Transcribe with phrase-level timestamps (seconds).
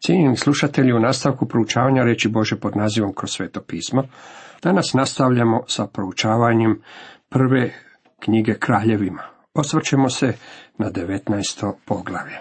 [0.00, 4.02] Cijenjeni slušatelji, u nastavku proučavanja reći Bože pod nazivom kroz sveto pismo,
[4.62, 6.82] danas nastavljamo sa proučavanjem
[7.28, 7.72] prve
[8.20, 9.22] knjige kraljevima.
[9.54, 10.32] Osvrćemo se
[10.78, 11.72] na 19.
[11.84, 12.36] poglavlje.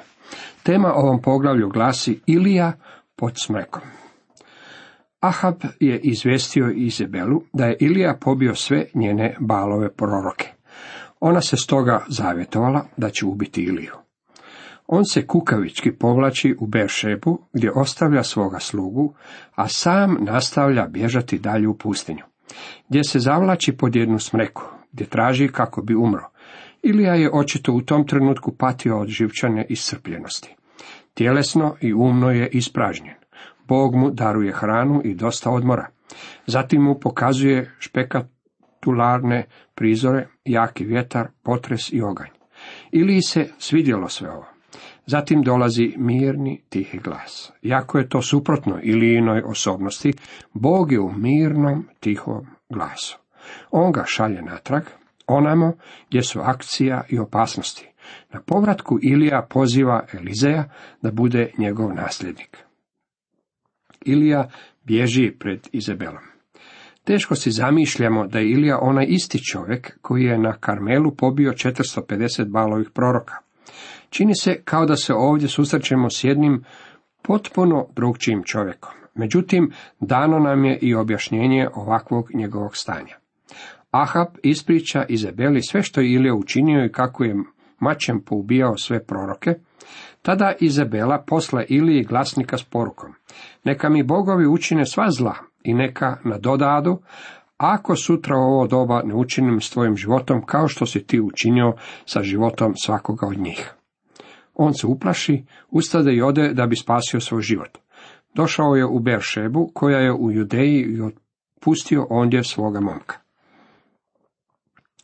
[0.64, 2.74] Tema ovom poglavlju glasi Ilija
[3.16, 3.82] pod smrekom.
[5.20, 10.48] Ahab je izvestio Izabelu da je Ilija pobio sve njene balove proroke.
[11.20, 14.05] Ona se stoga zavjetovala da će ubiti Iliju.
[14.88, 19.14] On se kukavički povlači u Beršebu gdje ostavlja svoga slugu,
[19.56, 22.24] a sam nastavlja bježati dalje u pustinju,
[22.90, 26.30] gdje se zavlači pod jednu smreku, gdje traži kako bi umro.
[26.84, 30.56] Ilija je očito u tom trenutku patio od živčane iscrpljenosti.
[31.14, 33.16] Tjelesno i umno je ispražnjen.
[33.68, 35.88] Bog mu daruje hranu i dosta odmora.
[36.48, 39.46] Zatim mu pokazuje špekatularne
[39.76, 42.30] prizore, jaki vjetar, potres i oganj.
[42.92, 44.55] Ili se svidjelo sve ovo.
[45.08, 47.52] Zatim dolazi mirni, tihi glas.
[47.62, 50.14] Jako je to suprotno Ilijinoj osobnosti,
[50.54, 53.18] Bog je u mirnom, tihom glasu.
[53.72, 54.84] On ga šalje natrag,
[55.28, 55.74] onamo
[56.10, 57.90] gdje su akcija i opasnosti.
[58.34, 60.70] Na povratku Ilija poziva Elizeja
[61.02, 62.58] da bude njegov nasljednik.
[64.06, 64.50] Ilija
[64.84, 66.24] bježi pred Izabelom.
[67.04, 72.50] Teško si zamišljamo da je Ilija onaj isti čovjek koji je na Karmelu pobio 450
[72.50, 73.45] balovih proroka.
[74.10, 76.64] Čini se kao da se ovdje susrećemo s jednim
[77.22, 78.94] potpuno drugčijim čovjekom.
[79.16, 83.16] Međutim, dano nam je i objašnjenje ovakvog njegovog stanja.
[83.92, 87.36] Ahab ispriča Izabeli sve što je Ilija učinio i kako je
[87.80, 89.54] mačem poubijao sve proroke,
[90.22, 93.14] tada Izabela posla Iliji glasnika s porukom.
[93.64, 97.00] Neka mi bogovi učine sva zla i neka nadodadu,
[97.58, 101.74] ako sutra ovo doba ne učinim s tvojim životom kao što si ti učinio
[102.06, 103.74] sa životom svakoga od njih.
[104.54, 107.78] On se uplaši, ustade i ode da bi spasio svoj život.
[108.34, 113.18] Došao je u Beršebu, koja je u Judeji i otpustio ondje svoga momka.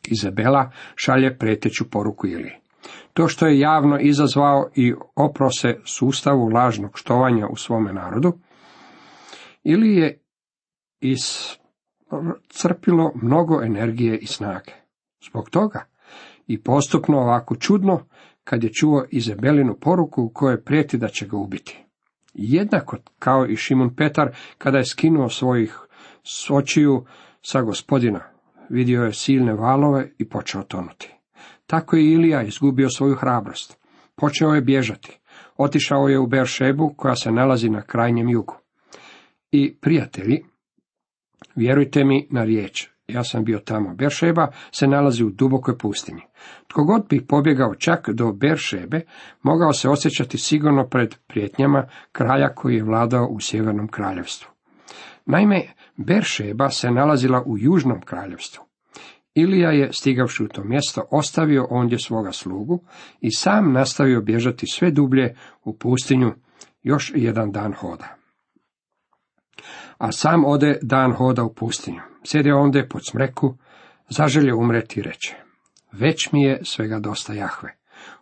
[0.08, 2.52] Izabela šalje preteću poruku Ili.
[3.12, 8.32] To što je javno izazvao i oprose sustavu lažnog štovanja u svome narodu,
[9.64, 10.18] ili je
[12.50, 14.72] iscrpilo mnogo energije i snage.
[15.30, 15.84] Zbog toga
[16.46, 18.00] i postupno ovako čudno
[18.44, 21.84] kad je čuo Izabelinu poruku u kojoj prijeti da će ga ubiti.
[22.34, 25.78] Jednako kao i Šimun Petar kada je skinuo svojih
[26.22, 27.04] sočiju
[27.42, 28.20] sa gospodina,
[28.68, 31.14] vidio je silne valove i počeo tonuti.
[31.66, 33.78] Tako je Ilija izgubio svoju hrabrost.
[34.14, 35.18] Počeo je bježati.
[35.56, 38.56] Otišao je u Beršebu koja se nalazi na krajnjem jugu.
[39.50, 40.44] I prijatelji,
[41.54, 43.94] vjerujte mi na riječ, ja sam bio tamo.
[43.94, 46.22] Beršeba se nalazi u dubokoj pustinji.
[46.66, 49.00] Tko god bi pobjegao čak do Beršebe,
[49.42, 54.50] mogao se osjećati sigurno pred prijetnjama kralja koji je vladao u sjevernom kraljevstvu.
[55.26, 55.62] Naime,
[55.96, 58.64] Beršeba se nalazila u južnom kraljevstvu.
[59.34, 62.80] Ilija je, stigavši u to mjesto, ostavio ondje svoga slugu
[63.20, 66.32] i sam nastavio bježati sve dublje u pustinju
[66.82, 68.21] još jedan dan hoda.
[70.02, 72.00] A sam ode dan hoda u pustinju.
[72.24, 73.54] Sjedio ondje pod smreku,
[74.08, 75.34] zaželje umreti i reče,
[75.92, 77.76] već mi je svega dosta Jahve.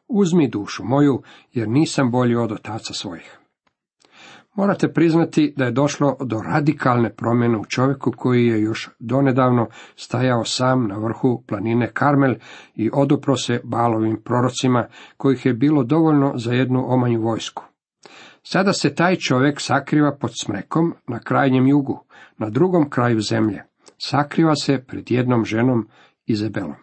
[0.09, 3.39] Uzmi dušu moju, jer nisam bolji od otaca svojih.
[4.55, 9.67] Morate priznati da je došlo do radikalne promjene u čovjeku koji je još donedavno
[9.97, 12.35] stajao sam na vrhu planine Karmel
[12.75, 14.87] i odupro se balovim prorocima
[15.17, 17.70] kojih je bilo dovoljno za jednu omanju vojsku.
[18.43, 22.05] Sada se taj čovjek sakriva pod smrekom na krajnjem jugu,
[22.39, 23.63] na drugom kraju zemlje.
[23.99, 25.89] Sakriva se pred jednom ženom
[26.27, 26.75] Izabelom.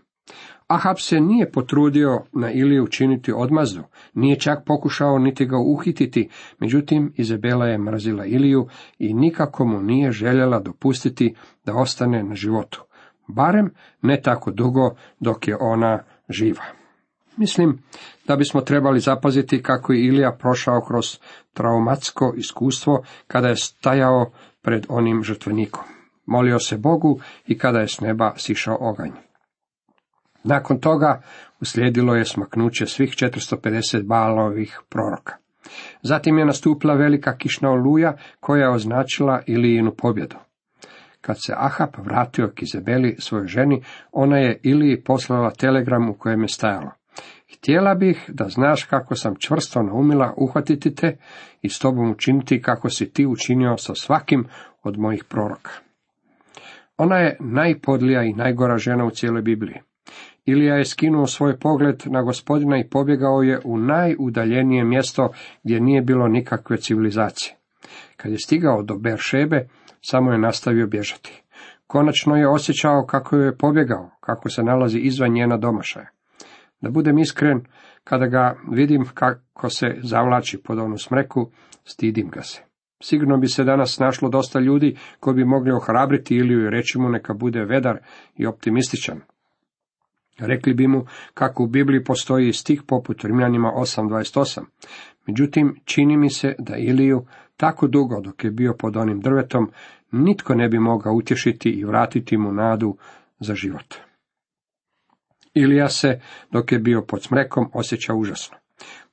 [0.68, 6.30] Ahab se nije potrudio na Iliju učiniti odmazdu, nije čak pokušao niti ga uhititi,
[6.60, 8.68] međutim Izabela je mrazila Iliju
[9.00, 11.36] i nikako mu nije željela dopustiti
[11.66, 12.84] da ostane na životu,
[13.28, 13.70] barem
[14.02, 16.64] ne tako dugo dok je ona živa.
[17.38, 17.80] Mislim
[18.28, 21.20] da bismo trebali zapaziti kako je Ilija prošao kroz
[21.54, 25.84] traumatsko iskustvo kada je stajao pred onim žrtvenikom.
[26.26, 29.12] Molio se Bogu i kada je s neba sišao oganj.
[30.44, 31.22] Nakon toga
[31.62, 35.36] uslijedilo je smaknuće svih 450 balovih proroka.
[36.02, 40.36] Zatim je nastupila velika kišna oluja koja je označila Ilijinu pobjedu.
[41.22, 46.42] Kad se Ahab vratio k Izabeli, svojoj ženi, ona je Iliji poslala telegram u kojem
[46.42, 46.92] je stajalo.
[47.56, 51.18] Htjela bih da znaš kako sam čvrsto naumila uhvatiti te
[51.62, 54.46] i s tobom učiniti kako si ti učinio sa svakim
[54.84, 55.72] od mojih proroka.
[56.98, 59.78] Ona je najpodlija i najgora žena u cijeloj Bibliji.
[60.46, 65.30] Ilija je skinuo svoj pogled na gospodina i pobjegao je u najudaljenije mjesto
[65.64, 67.56] gdje nije bilo nikakve civilizacije.
[68.18, 69.68] Kad je stigao do Beršebe,
[70.02, 71.44] samo je nastavio bježati.
[71.88, 76.17] Konačno je osjećao kako je pobjegao, kako se nalazi izvan njena domašaja.
[76.82, 77.62] Da budem iskren,
[78.04, 81.52] kada ga vidim kako se zavlači pod onu smreku,
[81.84, 82.62] stidim ga se.
[83.04, 87.34] Sigurno bi se danas našlo dosta ljudi koji bi mogli ohrabriti ili reći mu neka
[87.34, 87.98] bude vedar
[88.36, 89.22] i optimističan.
[90.40, 94.62] Rekli bi mu kako u Bibliji postoji stih poput Rimljanima 8.28.
[95.28, 97.26] Međutim, čini mi se da Iliju
[97.58, 99.72] tako dugo dok je bio pod onim drvetom,
[100.12, 102.98] nitko ne bi mogao utješiti i vratiti mu nadu
[103.40, 104.07] za život.
[105.62, 106.20] Ilija se,
[106.52, 108.58] dok je bio pod smrekom, osjeća užasno.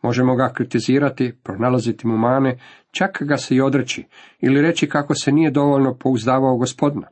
[0.02, 2.58] Možemo ga kritizirati, pronalaziti mu mane,
[2.90, 4.04] čak ga se i odreći,
[4.40, 7.08] ili reći kako se nije dovoljno pouzdavao gospodina.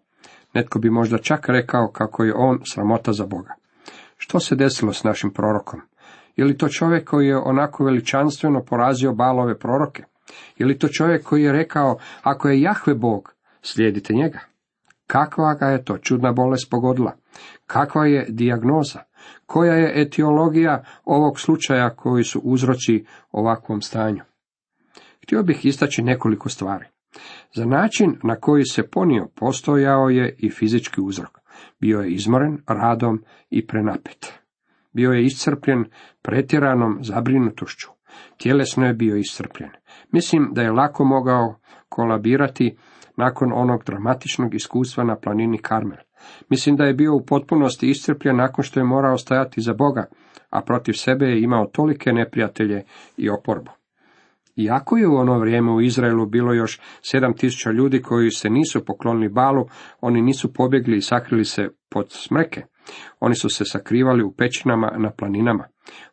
[0.55, 3.55] Netko bi možda čak rekao kako je on sramota za Boga.
[4.17, 5.81] Što se desilo s našim prorokom?
[6.37, 10.05] Je li to čovjek koji je onako veličanstveno porazio balove proroke?
[10.59, 14.41] Je li to čovjek koji je rekao, ako je Jahve Bog, slijedite njega?
[15.07, 17.17] Kakva ga je to čudna bolest pogodila?
[17.67, 18.99] Kakva je dijagnoza?
[19.53, 24.23] Koja je etiologija ovog slučaja koji su uzroci ovakvom stanju?
[25.23, 26.85] Htio bih istaći nekoliko stvari.
[27.55, 31.39] Za način na koji se ponio postojao je i fizički uzrok.
[31.81, 34.33] Bio je izmoren radom i prenapet.
[34.93, 35.85] Bio je iscrpljen
[36.23, 37.89] pretjeranom zabrinutošću.
[38.37, 39.71] Tjelesno je bio iscrpljen.
[40.13, 41.59] Mislim da je lako mogao
[41.89, 42.77] kolabirati
[43.17, 45.99] nakon onog dramatičnog iskustva na planini Karmel.
[46.49, 50.05] Mislim da je bio u potpunosti iscrpljen nakon što je morao stajati za Boga,
[50.51, 52.83] a protiv sebe je imao tolike neprijatelje
[53.17, 53.71] i oporbu.
[54.57, 58.85] Iako je u ono vrijeme u Izraelu bilo još sedam tisuća ljudi koji se nisu
[58.85, 59.67] poklonili balu,
[60.01, 62.63] oni nisu pobjegli i sakrili se pod smreke.
[63.21, 65.65] Oni su se sakrivali u pećinama na planinama.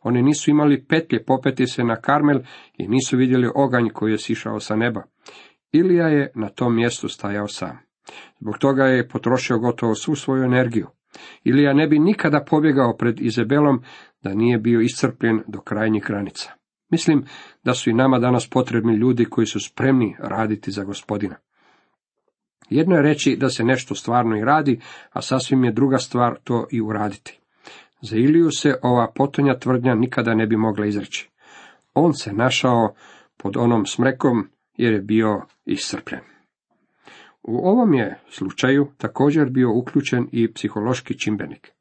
[0.02, 2.40] Oni nisu imali petlje popeti se na Karmel
[2.78, 5.02] i nisu vidjeli oganj koji je sišao sa neba.
[5.72, 7.78] Ilija je na tom mjestu stajao sam.
[8.40, 10.86] Zbog toga je potrošio gotovo svu svoju energiju.
[11.44, 13.82] Ilija ne bi nikada pobjegao pred Izabelom
[14.22, 16.52] da nije bio iscrpljen do krajnjih granica.
[16.90, 17.24] Mislim
[17.64, 21.36] da su i nama danas potrebni ljudi koji su spremni raditi za gospodina.
[22.70, 24.80] Jedno je reći da se nešto stvarno i radi,
[25.10, 27.40] a sasvim je druga stvar to i uraditi.
[28.02, 31.30] Za Iliju se ova potonja tvrdnja nikada ne bi mogla izreći.
[31.94, 32.94] On se našao
[33.36, 36.20] pod onom smrekom jer je bio iscrpljen.
[37.42, 41.72] U ovom je slučaju također bio uključen i psihološki čimbenik.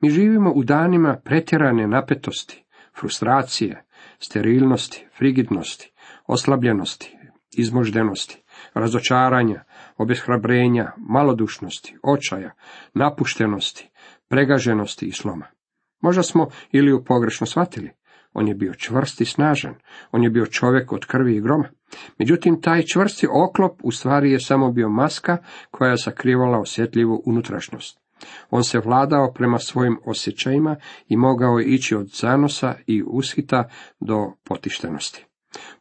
[0.00, 2.64] Mi živimo u danima pretjerane napetosti,
[3.00, 3.84] frustracije,
[4.18, 5.92] sterilnosti, frigidnosti,
[6.26, 7.16] oslabljenosti,
[7.56, 8.42] izmoždenosti,
[8.74, 9.64] razočaranja,
[9.96, 12.54] obeshrabrenja, malodušnosti, očaja,
[12.94, 13.90] napuštenosti,
[14.28, 15.46] pregaženosti i sloma.
[16.00, 17.90] Možda smo ili u pogrešno shvatili.
[18.32, 19.74] On je bio čvrst i snažan,
[20.12, 21.68] on je bio čovjek od krvi i groma.
[22.18, 25.36] Međutim, taj čvrsti oklop u stvari je samo bio maska
[25.70, 28.02] koja je sakrivala osjetljivu unutrašnjost.
[28.50, 30.76] On se vladao prema svojim osjećajima
[31.08, 33.68] i mogao je ići od zanosa i ushita
[34.00, 35.26] do potištenosti.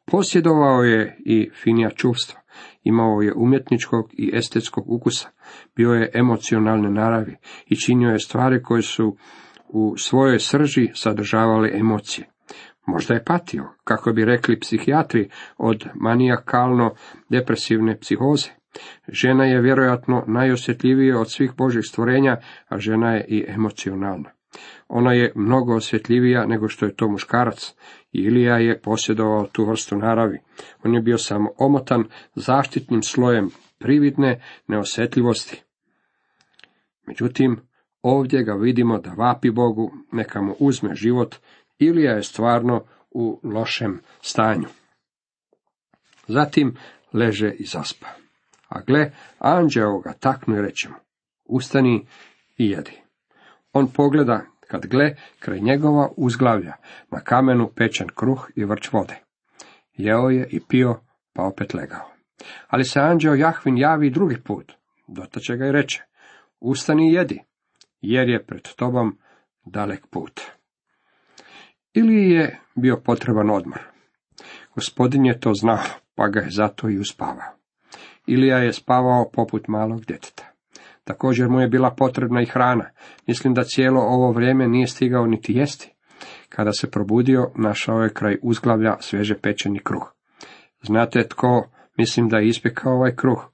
[0.06, 2.40] Posjedovao je i finija čuvstva,
[2.84, 5.30] imao je umjetničkog i estetskog ukusa,
[5.76, 7.36] bio je emocionalne naravi
[7.66, 9.18] i činio je stvari koje su
[9.68, 12.31] u svojoj srži sadržavale emocije.
[12.86, 18.50] Možda je patio, kako bi rekli psihijatri, od manijakalno-depresivne psihoze.
[19.08, 24.30] Žena je vjerojatno najosjetljivija od svih božih stvorenja, a žena je i emocionalna.
[24.88, 27.76] Ona je mnogo osjetljivija nego što je to muškarac.
[28.12, 30.40] Ilija je posjedovao tu vrstu naravi.
[30.84, 32.04] On je bio samo omotan
[32.36, 35.64] zaštitnim slojem prividne neosjetljivosti.
[37.08, 37.60] Međutim,
[38.02, 41.36] ovdje ga vidimo da vapi Bogu, neka mu uzme život,
[41.82, 44.68] Ilija je stvarno u lošem stanju.
[46.28, 46.78] Zatim
[47.14, 48.08] leže i zaspa.
[48.70, 50.90] A gle, anđeo ga taknu i reče
[51.52, 52.08] ustani
[52.58, 53.02] i jedi.
[53.74, 56.74] On pogleda, kad gle, kraj njegova uzglavlja,
[57.12, 59.16] na kamenu pečen kruh i vrč vode.
[59.94, 61.00] Jeo je i pio,
[61.34, 62.12] pa opet legao.
[62.68, 64.72] Ali se anđeo Jahvin javi drugi put,
[65.08, 66.04] dotače ga i reče,
[66.60, 67.44] ustani i jedi,
[68.02, 69.18] jer je pred tobom
[69.66, 70.42] dalek put.
[71.94, 73.80] Ili je bio potreban odmor.
[74.76, 75.84] Gospodin je to znao,
[76.16, 77.58] pa ga je zato i uspavao.
[78.28, 80.52] Ilija je spavao poput malog djeteta.
[81.04, 82.90] Također mu je bila potrebna i hrana.
[83.28, 85.94] Mislim da cijelo ovo vrijeme nije stigao niti jesti.
[86.50, 90.14] Kada se probudio, našao je kraj uzglavlja sveže pečeni kruh.
[90.82, 93.46] Znate tko, mislim da je ispekao ovaj kruh?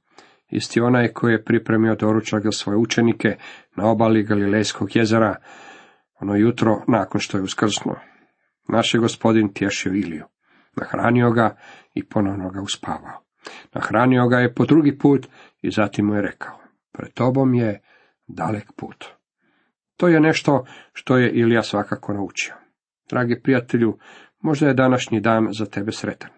[0.49, 3.37] Isti onaj koji je pripremio doručak za svoje učenike
[3.75, 5.35] na obali Galilejskog jezera,
[6.19, 7.95] Ono jutro, nakon što je uskrsnuo,
[8.67, 10.25] naš je gospodin tješio Iliju.
[10.75, 11.57] Nahranio ga
[11.93, 13.23] i ponovno ga uspavao.
[13.73, 15.27] Nahranio ga je po drugi put
[15.61, 16.59] i zatim mu je rekao,
[16.91, 17.81] pred tobom je
[18.27, 19.05] dalek put.
[19.97, 22.53] To je nešto što je Ilija svakako naučio.
[23.09, 23.97] Dragi prijatelju,
[24.41, 26.29] možda je današnji dan za tebe sretan.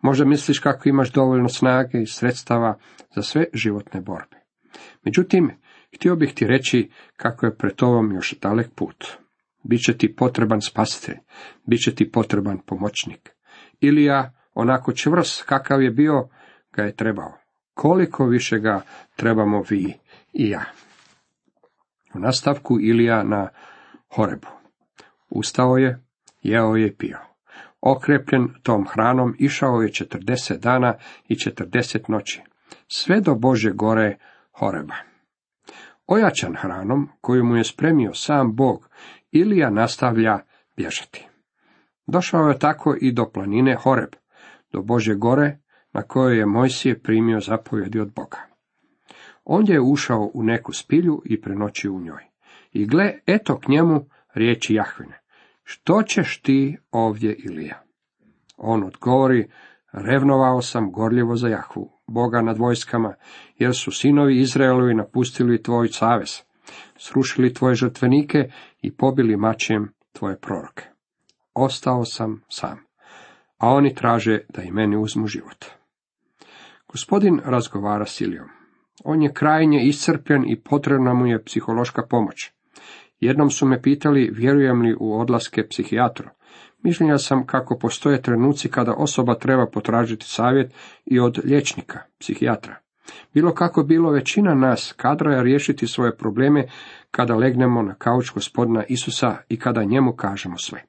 [0.00, 2.78] Možda misliš kako imaš dovoljno snage i sredstava
[3.14, 4.36] za sve životne borbe.
[5.04, 5.50] Međutim,
[5.94, 9.06] htio bih ti reći kako je pred tobom još dalek put.
[9.68, 11.16] Biće ti potreban spasitelj,
[11.66, 13.30] bit će ti potreban pomoćnik.
[13.80, 16.28] Ilija, onako čvrs kakav je bio,
[16.72, 17.38] ga je trebao.
[17.74, 18.82] Koliko više ga
[19.16, 19.94] trebamo vi
[20.32, 20.64] i ja.
[22.14, 23.48] U nastavku Ilija na
[24.14, 24.48] Horebu.
[25.30, 26.04] Ustao je,
[26.42, 27.18] jeo je pio.
[27.80, 30.94] Okrepljen tom hranom išao je četrdeset dana
[31.28, 32.42] i četrdeset noći,
[32.88, 34.18] sve do Bože gore
[34.52, 34.94] Horeba.
[36.06, 38.88] Ojačan hranom, koju mu je spremio sam Bog,
[39.32, 40.38] Ilija nastavlja
[40.76, 41.28] bježati.
[42.06, 44.10] Došao je tako i do planine Horeb,
[44.72, 45.58] do Bože gore,
[45.92, 48.38] na kojoj je Mojsije primio zapovjedi od Boga.
[49.44, 52.22] Ondje je ušao u neku spilju i prenoćio u njoj.
[52.72, 55.20] I gle, eto k njemu riječi Jahvine.
[55.62, 57.82] Što ćeš ti ovdje, Ilija?
[58.56, 59.50] On odgovori,
[59.92, 63.14] revnovao sam gorljivo za Jahvu, Boga nad vojskama,
[63.58, 66.42] jer su sinovi Izraelovi napustili tvoj savez,
[66.98, 68.50] srušili tvoje žrtvenike
[68.82, 70.84] i pobili mačem tvoje proroke.
[71.54, 72.78] Ostao sam sam,
[73.58, 75.64] a oni traže da i meni uzmu život.
[76.88, 78.48] Gospodin razgovara s Ilijom.
[79.04, 82.50] On je krajnje iscrpljen i potrebna mu je psihološka pomoć.
[83.20, 86.28] Jednom su me pitali vjerujem li u odlaske psihijatru.
[86.82, 92.76] Mišljenja sam kako postoje trenuci kada osoba treba potražiti savjet i od liječnika, psihijatra.
[93.34, 96.66] Bilo kako bilo, većina nas kadra je riješiti svoje probleme
[97.10, 100.82] kada legnemo na kauč gospodina Isusa i kada njemu kažemo sve.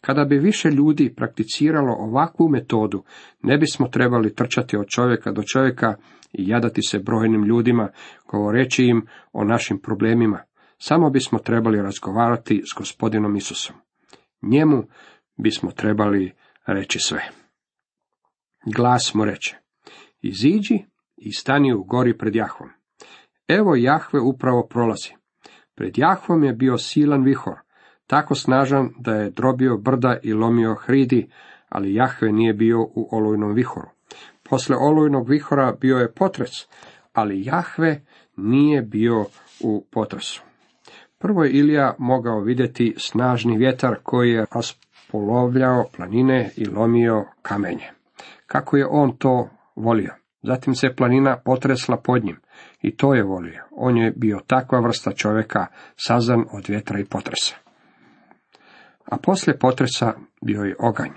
[0.00, 3.02] Kada bi više ljudi prakticiralo ovakvu metodu,
[3.42, 5.94] ne bismo trebali trčati od čovjeka do čovjeka
[6.32, 7.88] i jadati se brojnim ljudima,
[8.30, 10.42] govoreći im o našim problemima.
[10.78, 13.76] Samo bismo trebali razgovarati s gospodinom Isusom.
[14.42, 14.82] Njemu
[15.36, 16.32] bismo trebali
[16.66, 17.22] reći sve.
[18.76, 19.56] Glas mu reče,
[20.22, 20.84] iziđi
[21.16, 22.70] i stani u gori pred Jahvom.
[23.48, 25.14] Evo Jahve upravo prolazi.
[25.74, 27.58] Pred Jahvom je bio silan vihor,
[28.06, 31.30] tako snažan da je drobio brda i lomio hridi,
[31.68, 33.88] ali Jahve nije bio u olujnom vihoru.
[34.42, 36.52] Posle olujnog vihora bio je potres,
[37.12, 38.00] ali Jahve
[38.36, 39.24] nije bio
[39.60, 40.42] u potresu.
[41.18, 47.90] Prvo je Ilija mogao vidjeti snažni vjetar koji je raspolovljao planine i lomio kamenje.
[48.46, 50.25] Kako je on to volio?
[50.46, 52.36] Zatim se planina potresla pod njim
[52.82, 53.62] i to je volio.
[53.70, 57.56] On je bio takva vrsta čovjeka sazan od vjetra i potresa.
[59.04, 60.12] A poslije potresa
[60.42, 61.12] bio je oganj.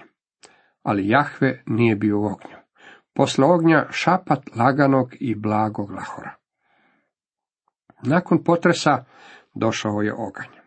[0.84, 2.58] Ali Jahve nije bio u ognju.
[3.14, 6.36] Posle ognja šapat laganog i blagog lahora.
[8.04, 9.06] Nakon potresa
[9.54, 10.60] došao je oganj.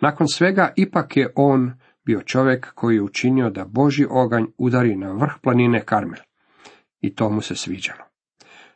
[0.00, 1.72] Nakon svega ipak je on
[2.04, 6.25] bio čovjek koji je učinio da Boži oganj udari na vrh planine Karmel.
[7.00, 8.04] I to mu se sviđalo.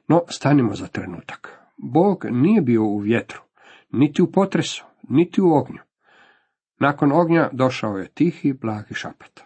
[0.09, 1.59] No, stanimo za trenutak.
[1.77, 3.41] Bog nije bio u vjetru,
[3.93, 5.81] niti u potresu, niti u ognju.
[6.79, 9.41] Nakon ognja došao je tihi, blagi šapat.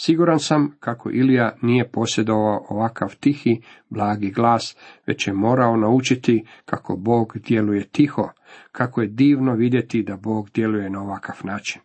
[0.00, 4.76] Siguran sam kako Ilija nije posjedovao ovakav tihi, blagi glas,
[5.06, 8.28] već je morao naučiti kako Bog djeluje tiho,
[8.72, 11.82] kako je divno vidjeti da Bog djeluje na ovakav način.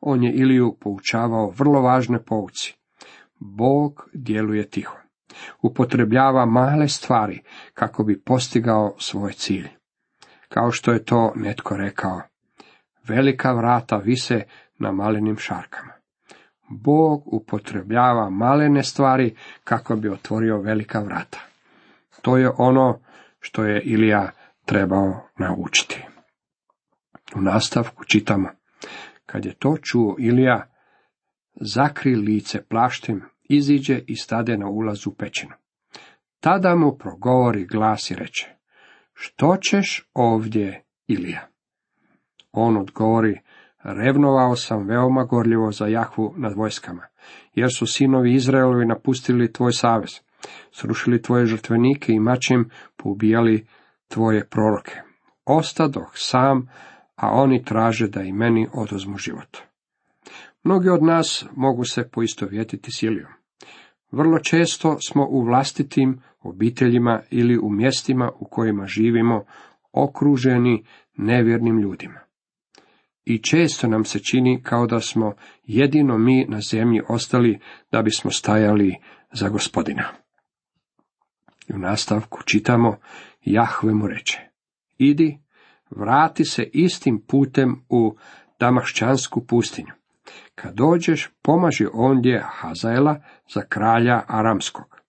[0.00, 2.79] On je Iliju poučavao vrlo važne pouci.
[3.40, 4.96] Bog djeluje tiho.
[5.62, 7.42] Upotrebljava male stvari
[7.74, 9.68] kako bi postigao svoj cilj.
[10.48, 12.22] Kao što je to netko rekao,
[13.08, 14.42] velika vrata vise
[14.78, 15.92] na malenim šarkama.
[16.68, 21.38] Bog upotrebljava malene stvari kako bi otvorio velika vrata.
[22.22, 23.00] To je ono
[23.40, 24.30] što je Ilija
[24.64, 26.04] trebao naučiti.
[27.36, 28.48] U nastavku čitamo.
[29.26, 30.66] Kad je to čuo Ilija,
[31.60, 35.52] zakri lice plaštem, iziđe i stade na ulazu u pećinu.
[36.40, 38.46] Tada mu progovori glas i reče,
[39.12, 41.48] što ćeš ovdje, Ilija?
[42.52, 43.40] On odgovori,
[43.82, 47.02] revnovao sam veoma gorljivo za Jahvu nad vojskama,
[47.54, 50.10] jer su sinovi Izraelovi napustili tvoj savez,
[50.72, 53.66] srušili tvoje žrtvenike i mačem poubijali
[54.08, 55.00] tvoje proroke.
[55.44, 56.68] Ostadoh sam,
[57.16, 59.58] a oni traže da i meni oduzmu život.
[60.64, 63.39] Mnogi od nas mogu se poistovjetiti s Ilijom.
[64.10, 69.44] Vrlo često smo u vlastitim obiteljima ili u mjestima u kojima živimo
[69.92, 70.84] okruženi
[71.16, 72.20] nevjernim ljudima.
[73.24, 77.60] i često nam se čini kao da smo jedino mi na zemlji ostali
[77.92, 78.96] da bismo stajali
[79.32, 80.04] za gospodina.
[81.68, 82.96] I u nastavku čitamo,
[83.40, 84.38] Jahve mu reče,
[84.98, 85.38] idi,
[85.90, 88.16] vrati se istim putem u
[88.60, 89.92] Damašćansku pustinju.
[90.62, 93.20] Kad dođeš, pomaži ondje Hazaela
[93.54, 95.00] za kralja Aramskog.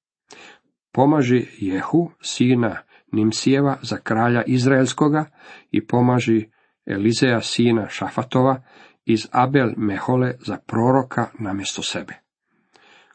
[0.92, 2.78] Pomaži Jehu, sina
[3.12, 5.26] Nimsijeva, za kralja Izraelskoga
[5.72, 6.50] i pomaži
[6.86, 8.64] Elizeja, sina Šafatova,
[9.06, 12.14] iz Abel Mehole za proroka namjesto sebe.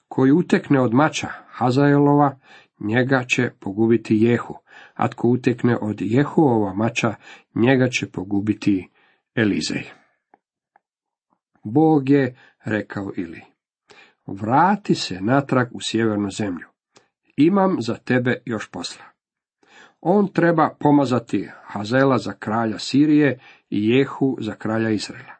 [0.08, 2.38] Koji utekne od mača Hazaelova,
[2.80, 4.54] njega će pogubiti Jehu,
[4.94, 7.14] a tko utekne od Jehuova mača,
[7.54, 8.88] njega će pogubiti
[9.34, 10.05] Elizej.
[11.66, 13.40] Bog je rekao Ili,
[14.26, 16.66] vrati se natrag u sjevernu zemlju,
[17.36, 19.04] imam za tebe još posla.
[20.00, 23.38] On treba pomazati Hazela za kralja Sirije
[23.70, 25.32] i Jehu za kralja Izraela.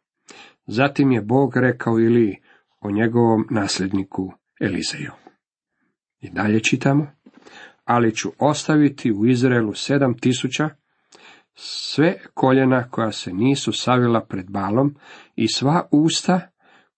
[0.66, 2.42] Zatim je Bog rekao Ili
[2.80, 5.12] o njegovom nasljedniku Elizeju.
[6.21, 7.06] I dalje čitamo,
[7.85, 10.71] ali ću ostaviti u Izraelu sedam tisuća,
[11.57, 14.95] sve koljena koja se nisu savila pred balom
[15.37, 16.41] i sva usta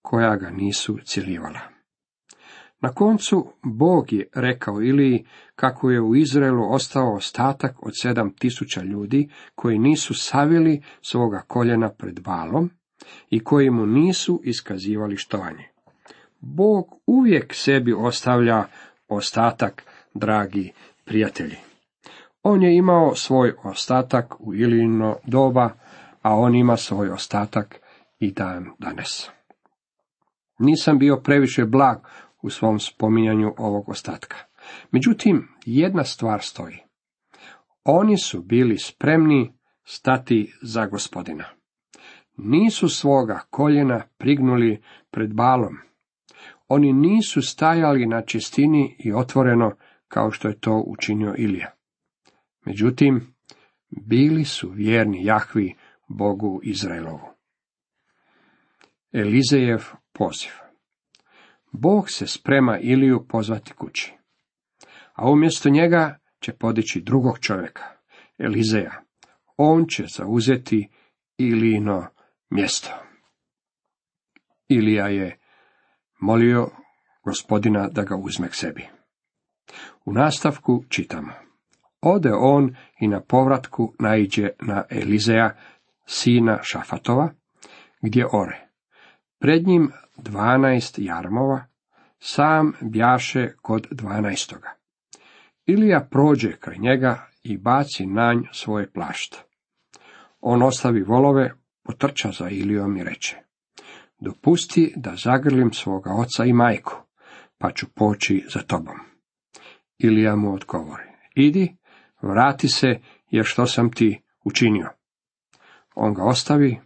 [0.01, 1.59] koja ga nisu cjelivala.
[2.81, 5.25] Na koncu Bog je rekao Iliji
[5.55, 11.89] kako je u Izraelu ostao ostatak od sedam tisuća ljudi koji nisu savili svoga koljena
[11.89, 12.69] pred balom
[13.29, 15.63] i koji mu nisu iskazivali štovanje.
[16.39, 18.63] Bog uvijek sebi ostavlja
[19.07, 20.71] ostatak, dragi
[21.05, 21.68] prijatelji.
[22.43, 25.69] On je imao svoj ostatak u Ilino doba,
[26.21, 27.81] a on ima svoj ostatak
[28.19, 29.29] i dan danas.
[30.59, 31.97] Nisam bio previše blag
[32.41, 34.37] u svom spominjanju ovog ostatka.
[34.91, 36.77] Međutim, jedna stvar stoji.
[37.83, 39.53] Oni su bili spremni
[39.83, 41.45] stati za gospodina.
[42.37, 44.81] Nisu svoga koljena prignuli
[45.11, 45.77] pred balom.
[46.67, 49.71] Oni nisu stajali na čistini i otvoreno
[50.07, 51.78] kao što je to učinio Ilija.
[52.65, 53.33] Međutim,
[53.89, 55.75] bili su vjerni Jahvi
[56.07, 57.27] Bogu Izraelovu.
[59.11, 59.83] Elizejev
[60.13, 60.51] poziv
[61.71, 64.13] Bog se sprema Iliju pozvati kući,
[65.13, 67.83] a umjesto njega će podići drugog čovjeka,
[68.37, 69.03] Elizeja.
[69.57, 70.89] On će zauzeti
[71.37, 72.07] Ilijino
[72.49, 72.89] mjesto.
[74.67, 75.37] Ilija je
[76.19, 76.69] molio
[77.23, 78.87] gospodina da ga uzme k sebi.
[80.05, 81.48] U nastavku čitamo.
[82.01, 85.55] Ode on i na povratku naiđe na Elizeja,
[86.05, 87.29] sina Šafatova,
[88.01, 88.67] gdje ore.
[89.39, 91.65] Pred njim dvanaest jarmova,
[92.19, 94.69] sam bjaše kod dvanaestoga.
[95.65, 99.37] Ilija prođe kraj njega i baci na nj svoje plašta.
[100.39, 103.37] On ostavi volove, potrča za Ilijom i reče,
[104.19, 106.93] dopusti da zagrlim svoga oca i majku,
[107.57, 108.95] pa ću poći za tobom.
[109.97, 111.03] Ilija mu odgovori,
[111.35, 111.75] idi,
[112.21, 112.87] vrati se,
[113.29, 114.89] jer što sam ti učinio.
[115.95, 116.79] On ga ostavi,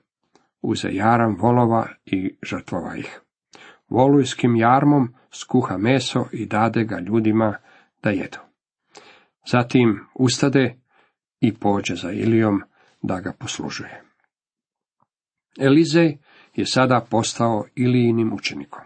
[0.62, 3.22] uze jaram volova i žrtvova ih.
[3.90, 7.56] Volujskim jarmom skuha meso i dade ga ljudima
[8.04, 8.40] da jedu.
[9.52, 10.76] Zatim ustade
[11.40, 12.62] i pođe za Ilijom
[13.02, 14.04] da ga poslužuje.
[15.60, 16.18] Elizej
[16.54, 18.82] je sada postao Ilijinim učenikom.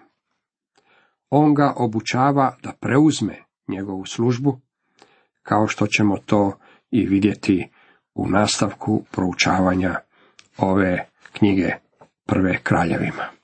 [1.29, 4.59] On ga obučava da preuzme njegovu službu,
[5.47, 6.57] kao što ćemo to
[6.91, 7.69] i vidjeti
[8.15, 9.95] u nastavku proučavanja
[10.57, 11.71] ove knjige
[12.25, 13.36] prve kraljevima.